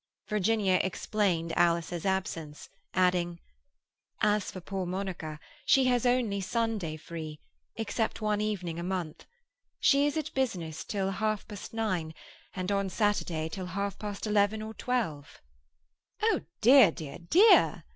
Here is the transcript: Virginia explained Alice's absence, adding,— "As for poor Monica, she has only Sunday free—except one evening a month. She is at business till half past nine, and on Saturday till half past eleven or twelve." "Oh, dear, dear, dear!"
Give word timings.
Virginia 0.29 0.79
explained 0.81 1.53
Alice's 1.55 2.07
absence, 2.07 2.69
adding,— 2.95 3.37
"As 4.19 4.49
for 4.49 4.59
poor 4.59 4.87
Monica, 4.87 5.39
she 5.63 5.83
has 5.85 6.07
only 6.07 6.41
Sunday 6.41 6.97
free—except 6.97 8.19
one 8.19 8.41
evening 8.41 8.79
a 8.79 8.83
month. 8.83 9.27
She 9.79 10.07
is 10.07 10.17
at 10.17 10.33
business 10.33 10.83
till 10.83 11.11
half 11.11 11.47
past 11.47 11.71
nine, 11.71 12.15
and 12.55 12.71
on 12.71 12.89
Saturday 12.89 13.47
till 13.47 13.67
half 13.67 13.99
past 13.99 14.25
eleven 14.25 14.63
or 14.63 14.73
twelve." 14.73 15.39
"Oh, 16.23 16.41
dear, 16.61 16.89
dear, 16.89 17.19
dear!" 17.19 17.83